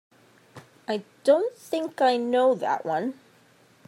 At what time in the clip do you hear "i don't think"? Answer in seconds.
0.87-2.01